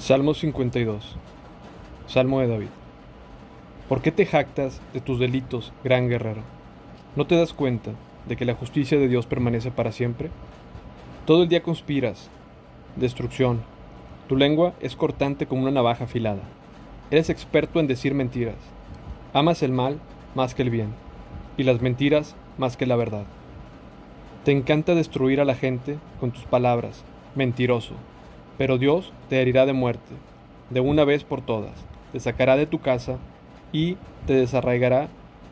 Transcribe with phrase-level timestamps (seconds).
[0.00, 1.14] Salmo 52.
[2.06, 2.70] Salmo de David.
[3.86, 6.40] ¿Por qué te jactas de tus delitos, gran guerrero?
[7.16, 7.90] ¿No te das cuenta
[8.26, 10.30] de que la justicia de Dios permanece para siempre?
[11.26, 12.30] Todo el día conspiras,
[12.96, 13.60] destrucción.
[14.26, 16.44] Tu lengua es cortante como una navaja afilada.
[17.10, 18.56] Eres experto en decir mentiras.
[19.34, 20.00] Amas el mal
[20.34, 20.94] más que el bien,
[21.58, 23.26] y las mentiras más que la verdad.
[24.46, 27.04] Te encanta destruir a la gente con tus palabras,
[27.34, 27.96] mentiroso.
[28.60, 30.12] Pero Dios te herirá de muerte,
[30.68, 31.72] de una vez por todas,
[32.12, 33.16] te sacará de tu casa
[33.72, 33.96] y
[34.26, 35.08] te desarraigará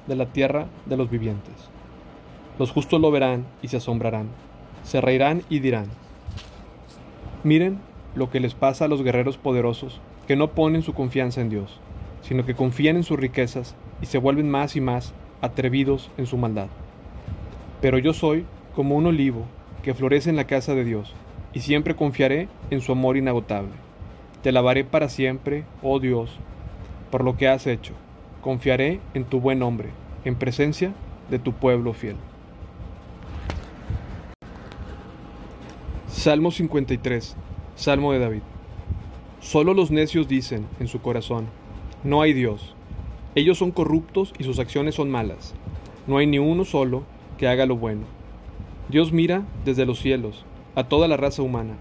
[0.07, 1.55] de la tierra de los vivientes.
[2.59, 4.29] Los justos lo verán y se asombrarán,
[4.83, 5.87] se reirán y dirán,
[7.45, 7.79] miren
[8.15, 11.81] lo que les pasa a los guerreros poderosos que no ponen su confianza en Dios,
[12.21, 16.37] sino que confían en sus riquezas y se vuelven más y más atrevidos en su
[16.37, 16.69] maldad.
[17.81, 19.47] Pero yo soy como un olivo
[19.83, 21.15] que florece en la casa de Dios,
[21.59, 23.73] y siempre confiaré en su amor inagotable.
[24.45, 26.31] Te lavaré para siempre, oh Dios,
[27.11, 27.95] por lo que has hecho.
[28.43, 29.89] Confiaré en tu buen nombre,
[30.25, 30.93] en presencia
[31.29, 32.15] de tu pueblo fiel.
[36.07, 37.35] Salmo 53,
[37.75, 38.43] Salmo de David.
[39.41, 41.49] Solo los necios dicen en su corazón,
[42.05, 42.77] no hay Dios.
[43.35, 45.57] Ellos son corruptos y sus acciones son malas.
[46.07, 47.03] No hay ni uno solo
[47.37, 48.03] que haga lo bueno.
[48.89, 50.45] Dios mira desde los cielos
[50.79, 51.75] a toda la raza humana.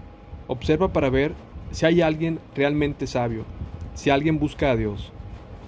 [0.48, 1.32] Observa para ver
[1.70, 3.44] si hay alguien realmente sabio,
[3.94, 5.12] si alguien busca a Dios.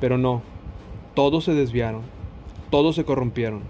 [0.01, 0.43] Pero no,
[1.15, 2.03] todos se desviaron,
[2.71, 3.61] todos se corrompieron.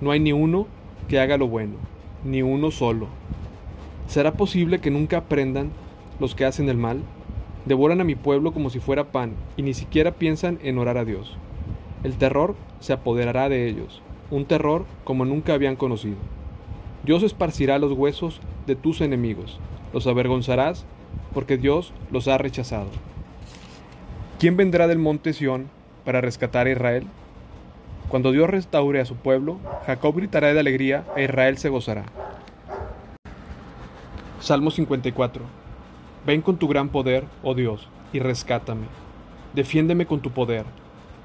[0.00, 0.68] No hay ni uno
[1.08, 1.74] que haga lo bueno,
[2.24, 3.08] ni uno solo.
[4.06, 5.72] ¿Será posible que nunca aprendan
[6.20, 7.00] los que hacen el mal?
[7.66, 11.04] Devoran a mi pueblo como si fuera pan y ni siquiera piensan en orar a
[11.04, 11.36] Dios.
[12.04, 16.18] El terror se apoderará de ellos, un terror como nunca habían conocido.
[17.02, 19.58] Dios esparcirá los huesos de tus enemigos,
[19.94, 20.84] los avergonzarás,
[21.32, 22.88] porque Dios los ha rechazado.
[24.38, 25.70] ¿Quién vendrá del monte Sión
[26.04, 27.06] para rescatar a Israel?
[28.08, 32.04] Cuando Dios restaure a su pueblo, Jacob gritará de alegría e Israel se gozará.
[34.40, 35.42] Salmo 54.
[36.26, 38.86] Ven con tu gran poder, oh Dios, y rescátame.
[39.54, 40.66] Defiéndeme con tu poder.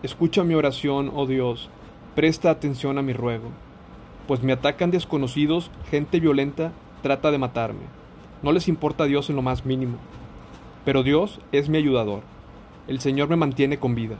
[0.03, 1.69] Escucha mi oración, oh Dios.
[2.15, 3.51] Presta atención a mi ruego
[4.27, 6.71] pues me atacan desconocidos, gente violenta
[7.01, 7.83] trata de matarme.
[8.41, 9.97] No les importa a Dios en lo más mínimo.
[10.83, 12.21] Pero Dios es mi ayudador.
[12.87, 14.15] El Señor me mantiene con vida.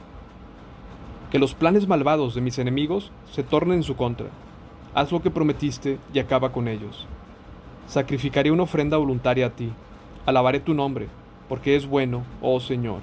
[1.32, 4.28] Que los planes malvados de mis enemigos se tornen en su contra.
[4.94, 7.08] Haz lo que prometiste y acaba con ellos.
[7.88, 9.72] Sacrificaré una ofrenda voluntaria a ti.
[10.26, 11.08] Alabaré tu nombre,
[11.50, 13.02] porque es bueno, oh Señor,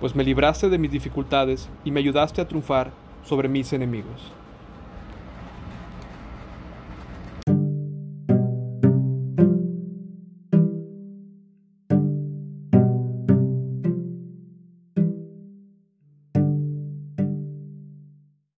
[0.00, 2.92] pues me libraste de mis dificultades y me ayudaste a triunfar
[3.24, 4.32] sobre mis enemigos.